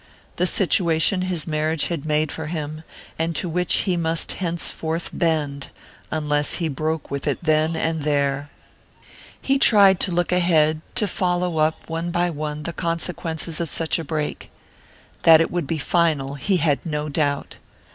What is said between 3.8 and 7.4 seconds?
he must henceforth bend, unless he broke with it